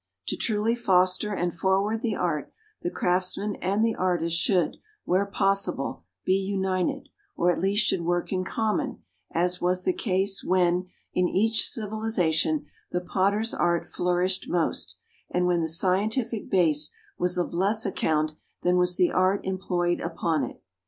To 0.29 0.35
truly 0.35 0.73
foster 0.73 1.31
and 1.31 1.53
forward 1.53 2.01
the 2.01 2.15
art, 2.15 2.51
the 2.81 2.89
craftsman 2.89 3.55
and 3.57 3.85
the 3.85 3.93
artist 3.93 4.35
should, 4.35 4.77
where 5.05 5.27
possible, 5.27 6.05
be 6.25 6.33
united, 6.37 7.09
or 7.35 7.51
at 7.51 7.59
least 7.59 7.85
should 7.85 8.01
work 8.01 8.33
in 8.33 8.43
common, 8.43 9.03
as 9.31 9.61
was 9.61 9.83
the 9.83 9.93
case 9.93 10.43
when, 10.43 10.87
in 11.13 11.29
each 11.29 11.67
civilisation, 11.67 12.65
the 12.89 13.01
Potter's 13.01 13.53
Art 13.53 13.85
flourished 13.85 14.49
most, 14.49 14.97
and 15.29 15.45
when 15.45 15.61
the 15.61 15.67
scientific 15.67 16.49
base 16.49 16.89
was 17.19 17.37
of 17.37 17.53
less 17.53 17.85
account 17.85 18.33
than 18.63 18.77
was 18.77 18.95
the 18.95 19.11
art 19.11 19.41
employed 19.45 20.01
upon 20.01 20.43
it. 20.43 20.63